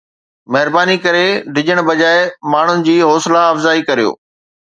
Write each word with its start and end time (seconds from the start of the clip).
مھرباني 0.53 0.95
ڪري 1.03 1.25
ڊڄڻ 1.55 1.79
بجاءِ 1.87 2.19
ماڻھن 2.51 2.79
جي 2.87 2.97
حوصلا 3.11 3.43
افزائي 3.53 3.81
ڪريو 3.89 4.11